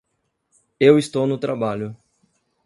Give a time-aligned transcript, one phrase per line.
[0.79, 1.95] Eu estou no trabalho!